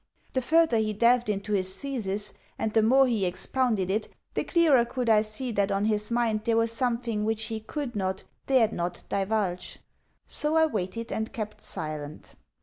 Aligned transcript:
The 0.33 0.41
further 0.41 0.77
he 0.79 0.93
delved 0.93 1.29
into 1.29 1.53
his 1.53 1.77
thesis, 1.77 2.33
and 2.57 2.73
the 2.73 2.81
more 2.81 3.05
he 3.05 3.23
expounded 3.23 3.91
it, 3.91 4.07
the 4.33 4.43
clearer 4.43 4.83
could 4.83 5.09
I 5.11 5.21
see 5.21 5.51
that 5.51 5.71
on 5.71 5.85
his 5.85 6.09
mind 6.09 6.43
there 6.45 6.57
was 6.57 6.71
something 6.71 7.23
which 7.23 7.43
he 7.43 7.59
could 7.59 7.95
not, 7.95 8.23
dared 8.47 8.73
not, 8.73 9.03
divulge. 9.09 9.77
So 10.25 10.55
I 10.55 10.65
waited 10.65 11.11
and 11.11 11.31
kept 11.31 11.61
silent. 11.61 12.33